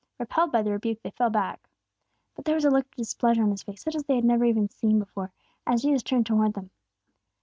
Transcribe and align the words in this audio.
Repelled 0.17 0.51
by 0.51 0.63
the 0.63 0.71
rebuke, 0.71 1.03
they 1.03 1.11
fell 1.11 1.29
back. 1.29 1.69
But 2.35 2.45
there 2.45 2.55
was 2.55 2.65
a 2.65 2.71
look 2.71 2.85
of 2.85 2.95
displeasure 2.95 3.43
on 3.43 3.51
His 3.51 3.61
face, 3.61 3.83
such 3.83 3.93
as 3.95 4.03
they 4.05 4.15
had 4.15 4.25
never 4.25 4.51
seen 4.69 4.97
before, 4.97 5.31
as 5.67 5.83
Jesus 5.83 6.01
turned 6.01 6.25
toward 6.25 6.53
them. 6.55 6.71